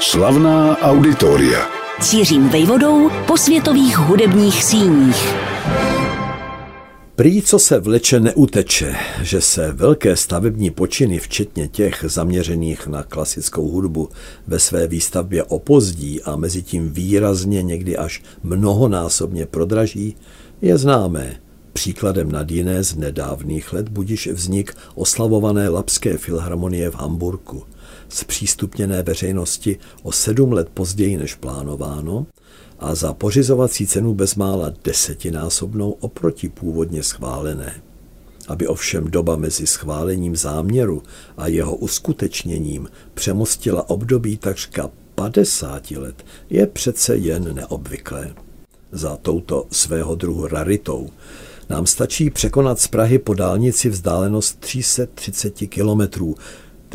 Slavná 0.00 0.78
auditoria. 0.78 1.66
Cířím 2.00 2.48
vejvodou 2.48 3.10
po 3.26 3.36
světových 3.36 3.98
hudebních 3.98 4.64
síních. 4.64 5.34
Prý, 7.14 7.42
co 7.42 7.58
se 7.58 7.80
vleče, 7.80 8.20
neuteče, 8.20 8.96
že 9.22 9.40
se 9.40 9.72
velké 9.72 10.16
stavební 10.16 10.70
počiny, 10.70 11.18
včetně 11.18 11.68
těch 11.68 12.04
zaměřených 12.08 12.86
na 12.86 13.02
klasickou 13.02 13.68
hudbu, 13.68 14.08
ve 14.46 14.58
své 14.58 14.86
výstavbě 14.86 15.44
opozdí 15.44 16.22
a 16.22 16.36
mezi 16.36 16.62
tím 16.62 16.92
výrazně 16.92 17.62
někdy 17.62 17.96
až 17.96 18.22
mnohonásobně 18.42 19.46
prodraží, 19.46 20.16
je 20.62 20.78
známé. 20.78 21.36
Příkladem 21.72 22.32
nad 22.32 22.50
jiné 22.50 22.84
z 22.84 22.96
nedávných 22.96 23.72
let 23.72 23.88
budiš 23.88 24.26
vznik 24.26 24.74
oslavované 24.94 25.68
Lapské 25.68 26.18
filharmonie 26.18 26.90
v 26.90 26.94
Hamburku, 26.94 27.62
zpřístupněné 28.08 29.02
veřejnosti 29.02 29.78
o 30.02 30.12
sedm 30.12 30.52
let 30.52 30.68
později 30.74 31.16
než 31.16 31.34
plánováno 31.34 32.26
a 32.78 32.94
za 32.94 33.12
pořizovací 33.12 33.86
cenu 33.86 34.14
bezmála 34.14 34.72
desetinásobnou 34.84 35.90
oproti 35.90 36.48
původně 36.48 37.02
schválené. 37.02 37.82
Aby 38.48 38.66
ovšem 38.66 39.10
doba 39.10 39.36
mezi 39.36 39.66
schválením 39.66 40.36
záměru 40.36 41.02
a 41.36 41.46
jeho 41.48 41.76
uskutečněním 41.76 42.88
přemostila 43.14 43.90
období 43.90 44.36
takřka 44.36 44.90
50 45.14 45.90
let, 45.90 46.24
je 46.50 46.66
přece 46.66 47.16
jen 47.16 47.54
neobvyklé. 47.54 48.34
Za 48.92 49.16
touto 49.16 49.66
svého 49.70 50.14
druhu 50.14 50.46
raritou 50.46 51.10
nám 51.68 51.86
stačí 51.86 52.30
překonat 52.30 52.80
z 52.80 52.88
Prahy 52.88 53.18
po 53.18 53.34
dálnici 53.34 53.88
vzdálenost 53.88 54.60
330 54.60 55.50
kilometrů, 55.50 56.34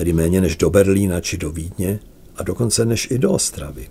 tedy 0.01 0.13
méně 0.13 0.41
než 0.41 0.55
do 0.55 0.69
Berlína 0.69 1.21
či 1.21 1.37
do 1.37 1.51
Vídně 1.51 1.99
a 2.35 2.43
dokonce 2.43 2.85
než 2.85 3.07
i 3.11 3.17
do 3.17 3.31
Ostravy. 3.31 3.89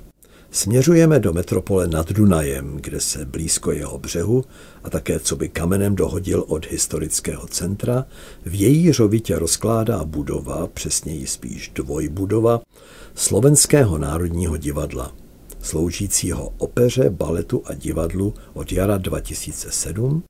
Směřujeme 0.50 1.20
do 1.20 1.32
metropole 1.32 1.88
nad 1.88 2.12
Dunajem, 2.12 2.76
kde 2.80 3.00
se 3.00 3.24
blízko 3.24 3.72
jeho 3.72 3.98
břehu 3.98 4.44
a 4.84 4.90
také 4.90 5.20
co 5.20 5.36
by 5.36 5.48
kamenem 5.48 5.94
dohodil 5.94 6.44
od 6.48 6.66
historického 6.66 7.46
centra, 7.46 8.06
v 8.46 8.60
její 8.60 8.92
řovitě 8.92 9.38
rozkládá 9.38 10.04
budova, 10.04 10.66
přesněji 10.66 11.26
spíš 11.26 11.70
dvojbudova, 11.74 12.60
Slovenského 13.14 13.98
národního 13.98 14.56
divadla, 14.56 15.14
sloužícího 15.62 16.52
opeře, 16.58 17.10
baletu 17.10 17.62
a 17.64 17.74
divadlu 17.74 18.34
od 18.52 18.72
jara 18.72 18.98
2007 18.98 20.22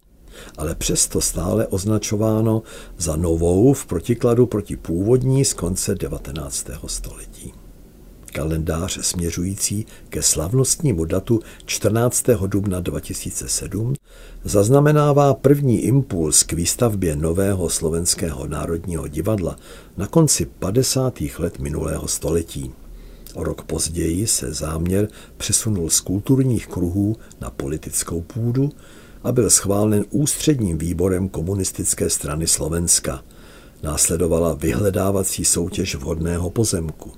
ale 0.58 0.74
přesto 0.74 1.20
stále 1.20 1.66
označováno 1.66 2.62
za 2.98 3.16
novou 3.16 3.72
v 3.72 3.86
protikladu 3.86 4.47
proti 4.47 4.77
původní 4.77 5.44
z 5.44 5.55
konce 5.55 5.94
19. 5.94 6.66
století. 6.86 7.52
Kalendář 8.32 8.98
směřující 9.00 9.86
ke 10.08 10.22
slavnostnímu 10.22 11.05
datu 11.05 11.41
14. 11.66 12.24
dubna 12.47 12.80
2007 12.80 13.94
zaznamenává 14.44 15.34
první 15.34 15.80
impuls 15.80 16.42
k 16.42 16.52
výstavbě 16.52 17.16
nového 17.16 17.70
slovenského 17.70 18.47
národního 18.47 19.08
divadla 19.08 19.56
na 19.97 20.06
konci 20.06 20.47
50. 20.47 21.19
let 21.38 21.58
minulého 21.58 22.08
století. 22.08 22.72
O 23.34 23.44
rok 23.44 23.62
později 23.62 24.27
se 24.27 24.52
záměr 24.52 25.08
přesunul 25.36 25.91
z 25.91 26.00
kulturních 26.00 26.66
kruhů 26.66 27.16
na 27.41 27.50
politickou 27.50 28.20
půdu 28.20 28.70
a 29.22 29.32
byl 29.32 29.50
schválen 29.50 30.04
ústředním 30.10 30.78
výborem 30.78 31.28
komunistické 31.28 32.10
strany 32.10 32.46
Slovenska. 32.46 33.24
Následovala 33.82 34.54
vyhledávací 34.54 35.44
soutěž 35.44 35.94
vhodného 35.94 36.50
pozemku. 36.50 37.12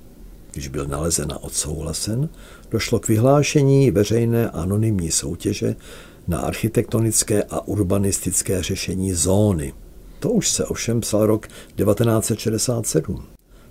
Když 0.51 0.67
byl 0.67 0.85
nalezen 0.85 1.31
a 1.31 1.43
odsouhlasen, 1.43 2.29
došlo 2.71 2.99
k 2.99 3.07
vyhlášení 3.07 3.91
veřejné 3.91 4.49
anonymní 4.49 5.11
soutěže 5.11 5.75
na 6.27 6.39
architektonické 6.39 7.43
a 7.43 7.67
urbanistické 7.67 8.63
řešení 8.63 9.13
zóny. 9.13 9.73
To 10.19 10.31
už 10.31 10.49
se 10.49 10.65
ovšem 10.65 11.01
psal 11.01 11.25
rok 11.25 11.47
1967. 11.47 13.23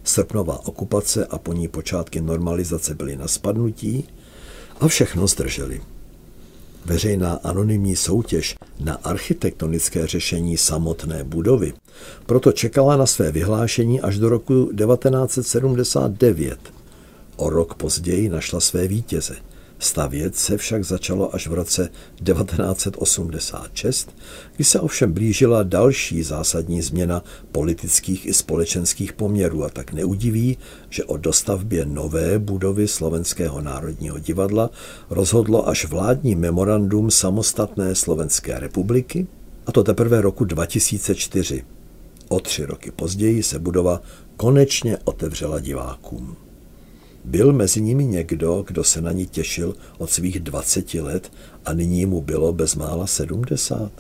Srpnová 0.05 0.67
okupace 0.67 1.27
a 1.27 1.39
po 1.39 1.53
ní 1.53 1.69
počátky 1.69 2.21
normalizace 2.21 2.95
byly 2.95 3.17
na 3.17 3.29
spadnutí 3.29 4.09
a 4.81 4.89
všechno 4.89 5.27
zdrželi 5.27 5.81
veřejná 6.85 7.41
anonymní 7.45 7.97
soutěž 7.97 8.57
na 8.81 8.95
architektonické 8.95 10.07
řešení 10.07 10.57
samotné 10.57 11.25
budovy, 11.25 11.73
proto 12.27 12.53
čekala 12.53 12.97
na 12.97 13.07
své 13.07 13.33
vyhlášení 13.33 14.01
až 14.01 14.19
do 14.19 14.29
roku 14.29 14.71
1979. 14.77 16.59
O 17.37 17.51
rok 17.51 17.75
později 17.75 18.29
našla 18.29 18.61
své 18.61 18.89
vítěze– 18.89 19.37
Stavět 19.83 20.37
se 20.37 20.57
však 20.57 20.85
začalo 20.85 21.35
až 21.35 21.47
v 21.47 21.53
roce 21.53 21.89
1986, 22.25 24.17
kdy 24.57 24.65
se 24.65 24.81
ovšem 24.81 25.13
blížila 25.13 25.63
další 25.63 26.23
zásadní 26.23 26.83
změna 26.83 27.25
politických 27.53 28.27
i 28.27 28.33
společenských 28.33 29.13
poměrů 29.13 29.65
a 29.65 29.69
tak 29.69 29.93
neudiví, 29.93 30.59
že 30.91 31.05
o 31.05 31.17
dostavbě 31.17 31.85
nové 31.85 32.39
budovy 32.39 32.89
Slovenského 32.89 33.61
národního 33.61 34.19
divadla 34.19 34.71
rozhodlo 35.11 35.69
až 35.69 35.85
vládní 35.85 36.35
memorandum 36.35 37.11
samostatné 37.11 37.95
Slovenské 37.95 38.59
republiky, 38.59 39.27
a 39.67 39.73
to 39.73 39.85
teprve 39.85 40.21
roku 40.21 40.45
2004. 40.45 41.65
O 42.29 42.41
tři 42.41 42.65
roky 42.65 42.91
později 42.91 43.43
se 43.43 43.59
budova 43.59 44.01
konečně 44.37 44.99
otevřela 45.05 45.61
divákům. 45.61 46.37
Byl 47.25 47.53
mezi 47.53 47.81
nimi 47.81 48.05
někdo, 48.05 48.65
kdo 48.67 48.85
se 48.85 49.01
na 49.01 49.13
ní 49.13 49.27
těšil 49.27 49.75
od 49.99 50.11
svých 50.11 50.41
20 50.41 50.95
let 50.95 51.33
a 51.65 51.73
nyní 51.73 52.07
mu 52.07 52.21
bylo 52.21 52.53
bezmála 52.53 53.07
70? 53.07 53.93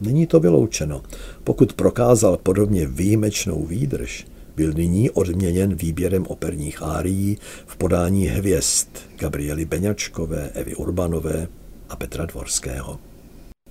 Není 0.00 0.26
to 0.26 0.40
vyloučeno. 0.40 1.02
Pokud 1.44 1.72
prokázal 1.72 2.36
podobně 2.36 2.86
výjimečnou 2.86 3.66
výdrž, 3.66 4.26
byl 4.56 4.72
nyní 4.72 5.10
odměněn 5.10 5.74
výběrem 5.74 6.26
operních 6.26 6.82
árií 6.82 7.38
v 7.66 7.76
podání 7.76 8.26
hvězd 8.26 8.88
Gabriely 9.18 9.64
Beňačkové, 9.64 10.50
Evy 10.54 10.74
Urbanové 10.74 11.48
a 11.88 11.96
Petra 11.96 12.26
Dvorského. 12.26 12.98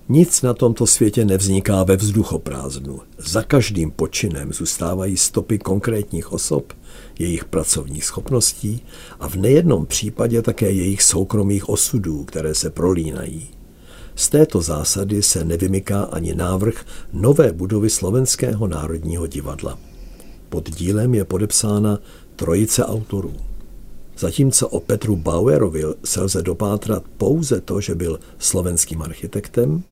Nic 0.08 0.42
na 0.42 0.54
tomto 0.54 0.86
světě 0.86 1.24
nevzniká 1.24 1.82
ve 1.82 1.96
vzduchoprázdnu. 1.96 3.00
Za 3.18 3.42
každým 3.42 3.90
počinem 3.90 4.52
zůstávají 4.52 5.16
stopy 5.16 5.58
konkrétních 5.58 6.32
osob, 6.32 6.72
jejich 7.18 7.44
pracovních 7.44 8.04
schopností 8.04 8.82
a 9.20 9.28
v 9.28 9.34
nejednom 9.34 9.86
případě 9.86 10.42
také 10.42 10.70
jejich 10.70 11.02
soukromých 11.02 11.68
osudů, 11.68 12.24
které 12.24 12.54
se 12.54 12.70
prolínají. 12.70 13.48
Z 14.16 14.28
této 14.28 14.62
zásady 14.62 15.22
se 15.22 15.44
nevymyká 15.44 16.02
ani 16.02 16.34
návrh 16.34 16.84
nové 17.12 17.52
budovy 17.52 17.90
Slovenského 17.90 18.66
národního 18.66 19.26
divadla. 19.26 19.78
Pod 20.48 20.70
dílem 20.70 21.14
je 21.14 21.24
podepsána 21.24 21.98
trojice 22.36 22.84
autorů. 22.84 23.34
Zatímco 24.18 24.68
o 24.68 24.80
Petru 24.80 25.16
Bauerovi 25.16 25.82
se 26.04 26.22
lze 26.22 26.42
dopátrat 26.42 27.04
pouze 27.18 27.60
to, 27.60 27.80
že 27.80 27.94
byl 27.94 28.20
slovenským 28.38 29.02
architektem, 29.02 29.82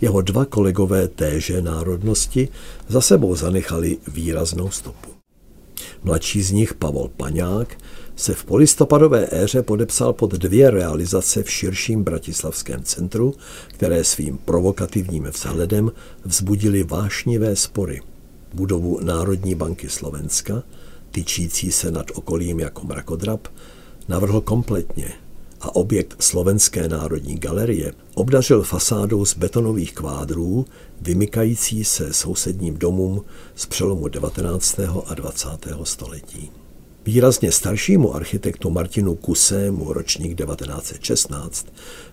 jeho 0.00 0.22
dva 0.22 0.44
kolegové 0.44 1.08
téže 1.08 1.62
národnosti 1.62 2.48
za 2.88 3.00
sebou 3.00 3.34
zanechali 3.34 3.98
výraznou 4.08 4.70
stopu. 4.70 5.17
Mladší 6.02 6.42
z 6.42 6.50
nich, 6.50 6.74
Pavol 6.74 7.10
Paňák, 7.16 7.76
se 8.16 8.34
v 8.34 8.44
polistopadové 8.44 9.28
éře 9.30 9.62
podepsal 9.62 10.12
pod 10.12 10.32
dvě 10.32 10.70
realizace 10.70 11.42
v 11.42 11.50
širším 11.50 12.04
bratislavském 12.04 12.82
centru, 12.82 13.34
které 13.68 14.04
svým 14.04 14.38
provokativním 14.38 15.24
vzhledem 15.24 15.92
vzbudili 16.24 16.82
vášnivé 16.82 17.56
spory. 17.56 18.00
Budovu 18.54 19.00
Národní 19.02 19.54
banky 19.54 19.88
Slovenska, 19.88 20.62
tyčící 21.10 21.72
se 21.72 21.90
nad 21.90 22.06
okolím 22.14 22.60
jako 22.60 22.86
mrakodrap, 22.86 23.48
navrhl 24.08 24.40
kompletně 24.40 25.12
a 25.60 25.76
objekt 25.76 26.22
Slovenské 26.22 26.88
národní 26.88 27.38
galerie 27.38 27.92
obdařil 28.14 28.62
fasádou 28.62 29.24
z 29.24 29.36
betonových 29.36 29.94
kvádrů, 29.94 30.66
vymykající 31.00 31.84
se 31.84 32.12
sousedním 32.12 32.76
domům 32.76 33.24
z 33.54 33.66
přelomu 33.66 34.08
19. 34.08 34.80
a 35.06 35.14
20. 35.14 35.48
století. 35.82 36.50
Výrazně 37.04 37.52
staršímu 37.52 38.14
architektu 38.14 38.70
Martinu 38.70 39.14
Kusému, 39.14 39.92
ročník 39.92 40.38
1916, 40.38 41.66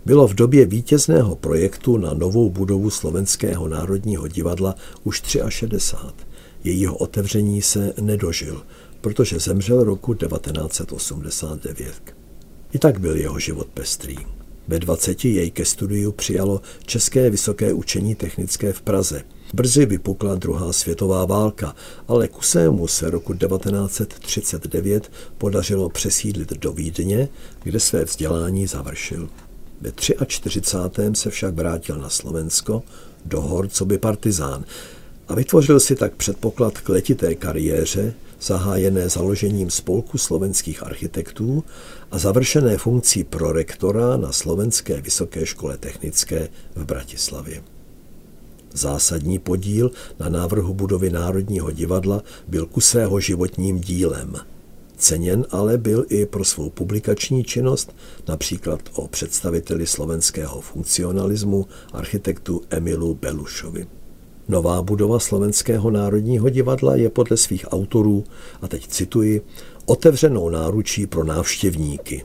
bylo 0.05 0.27
v 0.27 0.33
době 0.33 0.65
vítězného 0.65 1.35
projektu 1.35 1.97
na 1.97 2.13
novou 2.13 2.49
budovu 2.49 2.89
Slovenského 2.89 3.67
národního 3.67 4.27
divadla 4.27 4.75
už 5.03 5.21
63. 5.49 6.25
Jejího 6.63 6.95
otevření 6.95 7.61
se 7.61 7.93
nedožil, 8.01 8.63
protože 9.01 9.39
zemřel 9.39 9.83
roku 9.83 10.13
1989. 10.13 12.14
I 12.75 12.79
tak 12.79 12.99
byl 12.99 13.15
jeho 13.15 13.39
život 13.39 13.67
pestrý. 13.73 14.15
Ve 14.67 14.79
20 14.79 15.25
jej 15.25 15.51
ke 15.51 15.65
studiu 15.65 16.11
přijalo 16.11 16.61
České 16.85 17.29
vysoké 17.29 17.73
učení 17.73 18.15
technické 18.15 18.73
v 18.73 18.81
Praze. 18.81 19.23
Brzy 19.53 19.85
vypukla 19.85 20.35
druhá 20.35 20.73
světová 20.73 21.25
válka, 21.25 21.75
ale 22.07 22.27
Kusému 22.27 22.87
se 22.87 23.09
roku 23.09 23.33
1939 23.33 25.11
podařilo 25.37 25.89
přesídlit 25.89 26.53
do 26.53 26.71
Vídně, 26.71 27.29
kde 27.63 27.79
své 27.79 28.05
vzdělání 28.05 28.67
završil. 28.67 29.29
Ve 29.81 29.91
43. 30.27 31.01
se 31.13 31.29
však 31.29 31.55
vrátil 31.55 31.95
na 31.95 32.09
Slovensko, 32.09 32.83
do 33.25 33.41
hor, 33.41 33.67
co 33.67 33.85
by 33.85 33.97
partizán, 33.97 34.65
a 35.27 35.35
vytvořil 35.35 35.79
si 35.79 35.95
tak 35.95 36.15
předpoklad 36.15 36.77
k 36.77 36.89
letité 36.89 37.35
kariéře, 37.35 38.13
zahájené 38.41 39.09
založením 39.09 39.69
Spolku 39.69 40.17
slovenských 40.17 40.83
architektů 40.83 41.63
a 42.11 42.17
završené 42.17 42.77
funkcí 42.77 43.23
prorektora 43.23 44.17
na 44.17 44.31
Slovenské 44.31 45.01
vysoké 45.01 45.45
škole 45.45 45.77
technické 45.77 46.49
v 46.75 46.85
Bratislavě. 46.85 47.63
Zásadní 48.73 49.39
podíl 49.39 49.91
na 50.19 50.29
návrhu 50.29 50.73
budovy 50.73 51.09
Národního 51.09 51.71
divadla 51.71 52.23
byl 52.47 52.65
kusého 52.65 53.19
životním 53.19 53.79
dílem. 53.79 54.35
Ceněn 54.97 55.45
ale 55.51 55.77
byl 55.77 56.05
i 56.09 56.25
pro 56.25 56.45
svou 56.45 56.69
publikační 56.69 57.43
činnost, 57.43 57.95
například 58.27 58.79
o 58.93 59.07
představiteli 59.07 59.87
slovenského 59.87 60.61
funkcionalismu, 60.61 61.67
architektu 61.93 62.61
Emilu 62.69 63.13
Belušovi. 63.13 63.87
Nová 64.47 64.81
budova 64.81 65.19
Slovenského 65.19 65.91
národního 65.91 66.49
divadla 66.49 66.95
je 66.95 67.09
podle 67.09 67.37
svých 67.37 67.65
autorů, 67.73 68.23
a 68.61 68.67
teď 68.67 68.87
cituji, 68.87 69.41
otevřenou 69.85 70.49
náručí 70.49 71.07
pro 71.07 71.23
návštěvníky. 71.23 72.23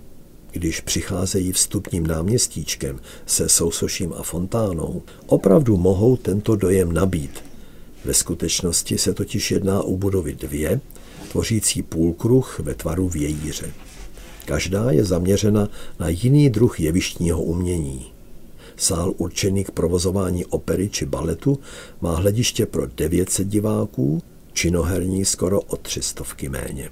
Když 0.53 0.81
přicházejí 0.81 1.53
vstupním 1.53 2.07
náměstíčkem 2.07 3.01
se 3.27 3.49
sousoším 3.49 4.15
a 4.17 4.23
fontánou, 4.23 5.03
opravdu 5.27 5.77
mohou 5.77 6.17
tento 6.17 6.57
dojem 6.57 6.93
nabít. 6.93 7.45
Ve 8.05 8.15
skutečnosti 8.15 8.99
se 8.99 9.15
totiž 9.15 9.51
jedná 9.51 9.83
o 9.83 9.97
budovy 9.97 10.33
dvě, 10.33 10.81
tvořící 11.33 11.83
půlkruh 11.83 12.61
ve 12.61 12.75
tvaru 12.75 13.09
vějíře. 13.09 13.73
Každá 14.45 14.91
je 14.91 15.05
zaměřena 15.05 15.69
na 16.01 16.09
jiný 16.09 16.51
druh 16.51 16.81
jevištního 16.81 17.43
umění. 17.43 18.07
Sál 18.81 19.15
určený 19.17 19.65
k 19.65 19.71
provozování 19.71 20.45
opery 20.45 20.89
či 20.89 21.07
baletu 21.07 21.59
má 22.01 22.17
hlediště 22.17 22.67
pro 22.67 22.87
900 22.87 23.49
diváků, 23.49 24.23
činoherní 24.53 25.25
skoro 25.25 25.61
o 25.61 25.77
300 25.77 26.25
méně. 26.49 26.91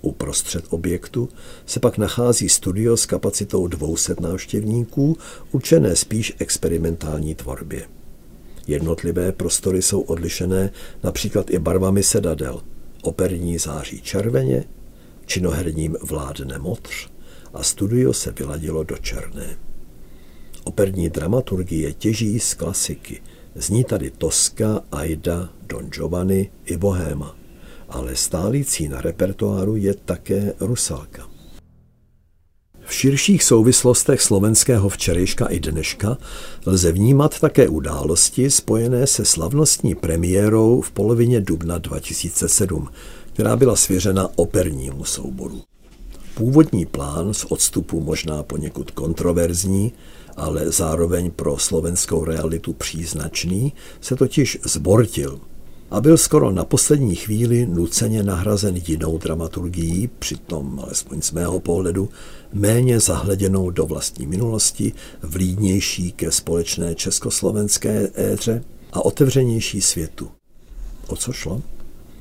Uprostřed 0.00 0.64
objektu 0.70 1.28
se 1.66 1.80
pak 1.80 1.98
nachází 1.98 2.48
studio 2.48 2.96
s 2.96 3.06
kapacitou 3.06 3.66
200 3.66 4.14
návštěvníků, 4.20 5.16
určené 5.52 5.96
spíš 5.96 6.32
experimentální 6.38 7.34
tvorbě. 7.34 7.86
Jednotlivé 8.66 9.32
prostory 9.32 9.82
jsou 9.82 10.00
odlišené 10.00 10.70
například 11.02 11.50
i 11.50 11.58
barvami 11.58 12.02
sedadel. 12.02 12.62
Operní 13.02 13.58
září 13.58 14.00
červeně, 14.00 14.64
činoherním 15.26 15.96
vládne 16.02 16.58
modř 16.58 17.08
a 17.54 17.62
studio 17.62 18.12
se 18.12 18.32
vyladilo 18.32 18.84
do 18.84 18.96
černé. 18.96 19.56
Operní 20.64 21.10
dramaturgie 21.10 21.92
těží 21.92 22.40
z 22.40 22.54
klasiky. 22.54 23.22
Zní 23.54 23.84
tady 23.84 24.10
Tosca, 24.10 24.80
Aida, 24.92 25.48
Don 25.66 25.90
Giovanni 25.90 26.50
i 26.64 26.76
Bohéma. 26.76 27.36
Ale 27.88 28.16
stálící 28.16 28.88
na 28.88 29.00
repertoáru 29.00 29.76
je 29.76 29.94
také 29.94 30.52
Rusalka. 30.60 31.34
V 32.86 32.94
širších 32.94 33.44
souvislostech 33.44 34.22
slovenského 34.22 34.88
včerejška 34.88 35.46
i 35.46 35.60
dneška 35.60 36.18
lze 36.66 36.92
vnímat 36.92 37.40
také 37.40 37.68
události 37.68 38.50
spojené 38.50 39.06
se 39.06 39.24
slavnostní 39.24 39.94
premiérou 39.94 40.80
v 40.80 40.90
polovině 40.90 41.40
dubna 41.40 41.78
2007, 41.78 42.88
která 43.32 43.56
byla 43.56 43.76
svěřena 43.76 44.28
opernímu 44.36 45.04
souboru. 45.04 45.62
Původní 46.34 46.86
plán 46.86 47.34
z 47.34 47.44
odstupu 47.44 48.00
možná 48.00 48.42
poněkud 48.42 48.90
kontroverzní 48.90 49.92
ale 50.36 50.70
zároveň 50.70 51.30
pro 51.30 51.58
slovenskou 51.58 52.24
realitu 52.24 52.72
příznačný, 52.72 53.72
se 54.00 54.16
totiž 54.16 54.58
zbortil 54.64 55.40
a 55.90 56.00
byl 56.00 56.18
skoro 56.18 56.50
na 56.50 56.64
poslední 56.64 57.14
chvíli 57.14 57.66
nuceně 57.66 58.22
nahrazen 58.22 58.80
jinou 58.86 59.18
dramaturgií, 59.18 60.10
přitom, 60.18 60.80
alespoň 60.80 61.22
z 61.22 61.32
mého 61.32 61.60
pohledu, 61.60 62.08
méně 62.52 63.00
zahleděnou 63.00 63.70
do 63.70 63.86
vlastní 63.86 64.26
minulosti, 64.26 64.92
vlídnější 65.22 66.12
ke 66.12 66.30
společné 66.30 66.94
československé 66.94 68.08
éře 68.14 68.64
a 68.92 69.04
otevřenější 69.04 69.80
světu. 69.80 70.30
O 71.06 71.16
co 71.16 71.32
šlo? 71.32 71.62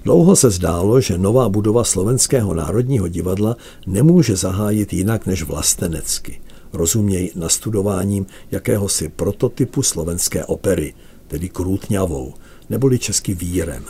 Dlouho 0.03 0.35
se 0.35 0.49
zdálo, 0.49 1.01
že 1.01 1.17
nová 1.17 1.49
budova 1.49 1.83
Slovenského 1.83 2.53
národního 2.53 3.07
divadla 3.07 3.55
nemůže 3.87 4.35
zahájit 4.35 4.93
jinak 4.93 5.25
než 5.25 5.43
vlastenecky– 5.43 6.41
rozuměj 6.73 7.31
nastudováním 7.35 8.25
jakéhosi 8.51 9.09
prototypu 9.09 9.83
slovenské 9.83 10.45
opery, 10.45 10.93
tedy 11.27 11.49
krůtňavou, 11.49 12.33
neboli 12.69 12.99
český 12.99 13.33
vírem. 13.33 13.83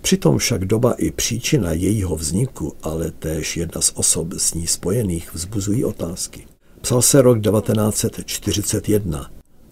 Přitom 0.00 0.38
však 0.38 0.64
doba 0.64 0.92
i 0.92 1.10
příčina 1.10 1.72
jejího 1.72 2.16
vzniku, 2.16 2.72
ale 2.82 3.10
též 3.10 3.56
jedna 3.56 3.80
z 3.80 3.92
osob 3.94 4.32
s 4.36 4.54
ní 4.54 4.66
spojených 4.66 5.34
vzbuzují 5.34 5.84
otázky. 5.84 6.46
Psal 6.80 7.02
se 7.02 7.22
rok 7.22 7.38
1941. 7.42 9.30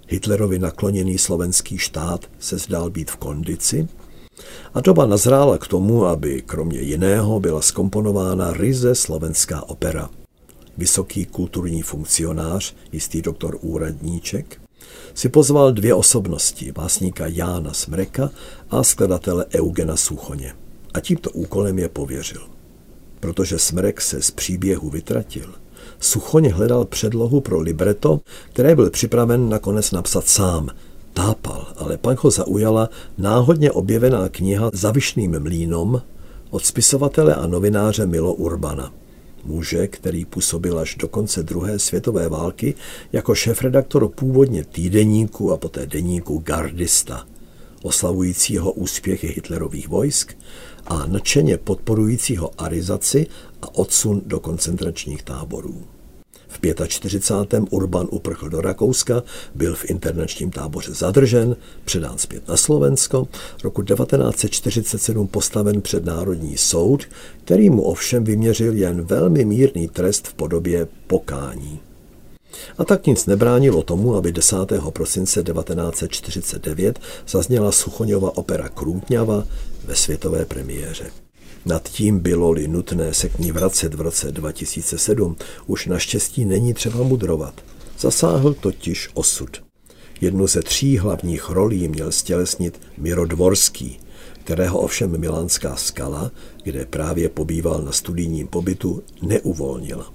Hitlerovi 0.09 0.59
nakloněný 0.59 1.19
slovenský 1.19 1.79
štát 1.79 2.31
se 2.39 2.59
zdál 2.59 2.91
být 2.91 3.11
v 3.11 3.17
kondici 3.17 3.89
a 4.75 4.81
doba 4.81 5.07
nazrála 5.07 5.59
k 5.59 5.67
tomu, 5.67 6.07
aby 6.07 6.43
kromě 6.47 6.81
jiného 6.81 7.41
byla 7.41 7.63
skomponována 7.63 8.53
ryze 8.53 8.95
slovenská 8.95 9.69
opera– 9.69 10.11
vysoký 10.79 11.27
kulturní 11.27 11.83
funkcionář, 11.83 12.75
jistý 12.93 13.23
doktor 13.23 13.59
Úradníček, 13.61 14.61
si 15.15 15.29
pozval 15.29 15.73
dvě 15.73 15.95
osobnosti, 15.95 16.73
básníka 16.73 17.27
Jána 17.27 17.73
Smreka 17.73 18.31
a 18.71 18.83
skladatele 18.83 19.47
Eugena 19.55 19.97
Suchoně. 19.97 20.55
A 20.95 21.01
tímto 21.01 21.31
úkolem 21.31 21.79
je 21.79 21.89
pověřil. 21.89 22.43
Protože 23.21 23.59
Smrek 23.59 24.01
se 24.01 24.23
z 24.23 24.31
příběhu 24.31 24.91
vytratil, 24.91 25.55
Suchoně 26.01 26.53
hledal 26.53 26.85
předlohu 26.85 27.41
pro 27.41 27.61
libreto, 27.61 28.21
které 28.53 28.75
byl 28.75 28.91
připraven 28.91 29.49
nakonec 29.49 29.91
napsat 29.91 30.29
sám. 30.29 30.69
Tápal, 31.17 31.67
ale 31.77 31.97
pak 31.97 32.25
ho 32.25 32.31
zaujala 32.31 32.89
náhodně 33.19 33.73
objevená 33.73 34.29
kniha 34.29 34.71
Zavišným 34.73 35.41
mlínom 35.41 36.03
od 36.51 36.65
spisovatele 36.65 37.35
a 37.35 37.47
novináře 37.47 38.07
Milo 38.07 38.35
Urbana 38.35 38.93
muže, 39.47 39.87
který 39.87 40.25
působil 40.25 40.79
až 40.79 40.95
do 40.95 41.09
konce 41.09 41.43
druhé 41.43 41.79
světové 41.79 42.29
války 42.29 42.75
jako 43.13 43.35
šéfredaktor 43.35 44.09
původně 44.09 44.65
týdeníku 44.65 45.53
a 45.53 45.57
poté 45.57 45.87
deníku 45.87 46.39
Gardista, 46.39 47.27
oslavujícího 47.83 48.73
úspěchy 48.73 49.27
hitlerových 49.27 49.89
vojsk 49.89 50.37
a 50.87 51.07
nadšeně 51.07 51.59
podporujícího 51.59 52.51
arizaci 52.59 53.27
a 53.63 53.75
odsun 53.75 54.23
do 54.27 54.41
koncentračních 54.41 55.23
táborů. 55.23 55.96
V 56.75 56.89
45. 56.89 57.65
Urban 57.71 58.09
uprchl 58.11 58.49
do 58.49 58.61
Rakouska, 58.61 59.23
byl 59.55 59.75
v 59.75 59.91
internačním 59.91 60.51
táboře 60.51 60.95
zadržen, 60.95 61.57
předán 61.85 62.19
zpět 62.19 62.49
na 62.49 62.57
Slovensko, 62.57 63.29
roku 63.65 63.83
1947 63.83 65.27
postaven 65.27 65.81
před 65.81 66.05
Národní 66.05 66.57
soud, 66.57 67.05
který 67.45 67.71
mu 67.71 67.83
ovšem 67.83 68.25
vyměřil 68.25 68.75
jen 68.75 69.03
velmi 69.03 69.45
mírný 69.45 69.89
trest 69.89 70.29
v 70.29 70.35
podobě 70.35 70.89
pokání. 71.07 71.81
A 72.79 72.85
tak 72.85 73.07
nic 73.07 73.27
nebránilo 73.27 73.83
tomu, 73.83 74.15
aby 74.15 74.33
10. 74.33 74.57
prosince 74.91 75.43
1949 75.43 76.99
zazněla 77.29 77.73
Suchoňova 77.73 78.37
opera 78.37 78.69
Krůtňava 78.69 79.45
ve 79.85 79.95
světové 79.95 80.45
premiéře. 80.45 81.26
Nad 81.67 81.89
tím 81.89 82.19
bylo-li 82.19 82.69
nutné 82.69 83.15
se 83.15 83.29
k 83.29 83.39
ní 83.39 83.53
vracet 83.53 83.95
v 83.95 84.01
roce 84.01 84.33
2007, 84.33 85.37
už 85.67 85.87
naštěstí 85.87 86.45
není 86.45 86.75
třeba 86.75 87.03
mudrovat. 87.03 87.55
Zasáhl 87.99 88.55
totiž 88.55 89.09
osud. 89.15 89.63
Jednu 90.21 90.47
ze 90.47 90.63
tří 90.63 90.99
hlavních 90.99 91.51
rolí 91.51 91.89
měl 91.89 92.13
stělesnit 92.13 92.81
Miro 92.99 93.27
Dvorský, 93.27 94.01
kterého 94.45 94.79
ovšem 94.79 95.21
Milánská 95.21 95.77
skala, 95.77 96.31
kde 96.63 96.87
právě 96.87 97.29
pobýval 97.29 97.83
na 97.83 97.93
studijním 97.93 98.47
pobytu, 98.47 99.03
neuvolnila. 99.23 100.13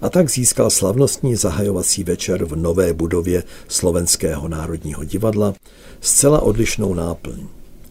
A 0.00 0.08
tak 0.08 0.30
získal 0.30 0.70
slavnostní 0.70 1.36
zahajovací 1.36 2.04
večer 2.04 2.44
v 2.44 2.56
nové 2.56 2.92
budově 2.92 3.42
Slovenského 3.68 4.48
národního 4.48 5.04
divadla 5.04 5.54
zcela 6.00 6.42
odlišnou 6.42 6.94
náplň 6.94 7.46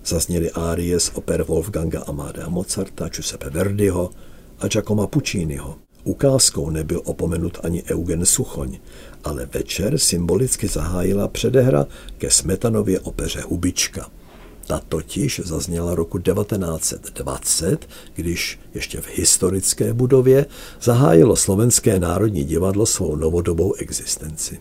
zazněly 0.05 0.51
árie 0.51 0.99
z 0.99 1.11
oper 1.13 1.43
Wolfganga 1.43 2.03
Amadea 2.07 2.49
Mozarta, 2.49 3.09
Giuseppe 3.09 3.49
Verdiho 3.49 4.09
a 4.59 4.67
Giacomo 4.67 5.07
Pucciniho. 5.07 5.75
Ukázkou 6.03 6.69
nebyl 6.69 7.01
opomenut 7.05 7.57
ani 7.63 7.83
Eugen 7.83 8.25
Suchoň, 8.25 8.77
ale 9.23 9.45
večer 9.45 9.97
symbolicky 9.97 10.67
zahájila 10.67 11.27
předehra 11.27 11.85
ke 12.17 12.31
Smetanově 12.31 12.99
opeře 12.99 13.41
Hubička. 13.41 14.09
Ta 14.67 14.81
totiž 14.89 15.41
zazněla 15.43 15.95
roku 15.95 16.19
1920, 16.19 17.89
když 18.13 18.59
ještě 18.73 19.01
v 19.01 19.17
historické 19.17 19.93
budově 19.93 20.45
zahájilo 20.81 21.35
Slovenské 21.35 21.99
národní 21.99 22.43
divadlo 22.43 22.85
svou 22.85 23.15
novodobou 23.15 23.73
existenci. 23.73 24.59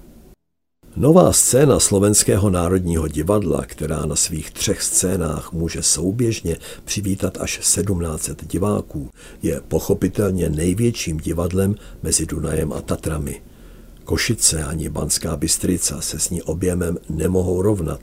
Nová 0.96 1.32
scéna 1.32 1.80
Slovenského 1.80 2.50
národního 2.50 3.08
divadla, 3.08 3.64
která 3.66 4.06
na 4.06 4.16
svých 4.16 4.50
třech 4.50 4.82
scénách 4.82 5.52
může 5.52 5.82
souběžně 5.82 6.56
přivítat 6.84 7.38
až 7.40 7.58
1700 7.58 8.46
diváků, 8.46 9.10
je 9.42 9.60
pochopitelně 9.68 10.48
největším 10.48 11.16
divadlem 11.16 11.74
mezi 12.02 12.26
Dunajem 12.26 12.72
a 12.72 12.80
Tatrami. 12.80 13.42
Košice 14.04 14.64
ani 14.64 14.88
Banská 14.88 15.36
Bystrica 15.36 16.00
se 16.00 16.18
s 16.18 16.30
ní 16.30 16.42
objemem 16.42 16.98
nemohou 17.08 17.62
rovnat. 17.62 18.00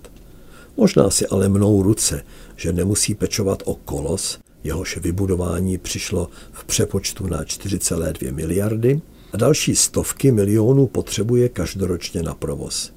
Možná 0.77 1.10
si 1.10 1.27
ale 1.27 1.50
mnou 1.50 1.83
ruce, 1.83 2.24
že 2.55 2.74
nemusí 2.74 3.15
pečovat 3.15 3.63
o 3.65 3.75
kolos, 3.75 4.39
jehož 4.63 4.98
vybudování 4.98 5.77
přišlo 5.77 6.29
v 6.51 6.65
přepočtu 6.65 7.27
na 7.27 7.43
4,2 7.43 8.33
miliardy, 8.33 9.01
a 9.33 9.38
další 9.38 9.75
stovky 9.75 10.31
milionů 10.31 10.88
potřebuje 10.88 11.50
každoročně 11.50 12.23
na 12.23 12.33
provoz. 12.33 12.91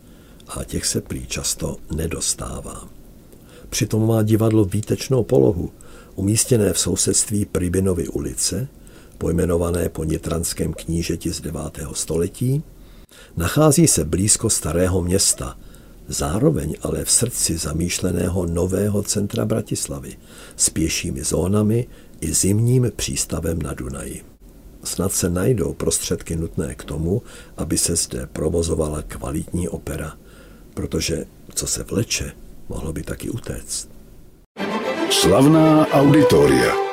A 0.49 0.65
těch 0.65 0.87
se 0.87 1.01
prý 1.01 1.27
často 1.27 1.77
nedostává. 1.97 2.89
Přitom 3.71 4.09
má 4.09 4.23
divadlo 4.23 4.65
výtečnou 4.65 5.25
polohu, 5.25 5.71
umístěné 6.15 6.73
v 6.73 6.79
sousedství 6.79 7.45
Pribinovy 7.45 8.09
ulice, 8.09 8.69
pojmenované 9.19 9.89
po 9.89 10.05
nitranském 10.05 10.73
knížeti 10.73 11.33
z 11.33 11.41
9. 11.41 11.61
století, 11.93 12.63
nachází 13.37 13.87
se 13.87 14.05
blízko 14.05 14.51
starého 14.51 15.03
města, 15.03 15.59
zároveň 16.09 16.75
ale 16.83 17.05
v 17.05 17.11
srdci 17.11 17.59
zamýšleného 17.59 18.47
nového 18.47 19.03
centra 19.03 19.45
Bratislavy 19.45 20.17
s 20.57 20.71
pěšími 20.71 21.25
zónami 21.25 21.87
i 22.21 22.35
zimním 22.35 22.93
přístavem 22.97 23.63
na 23.63 23.75
Dunaji 23.75 24.34
snad 24.85 25.13
se 25.13 25.31
najdou 25.31 25.75
prostředky 25.75 26.37
nutné 26.37 26.75
k 26.75 26.85
tomu, 26.85 27.23
aby 27.57 27.79
se 27.79 27.97
zde 27.97 28.29
provozovala 28.33 29.03
kvalitní 29.03 29.69
opera, 29.69 30.13
protože 30.75 31.25
co 31.55 31.67
se 31.67 31.83
vleče, 31.83 32.33
mohlo 32.69 32.93
by 32.93 33.03
taky 33.03 33.31
utéct. 33.31 33.89
Slavná 35.11 35.87
auditoria. 35.87 36.84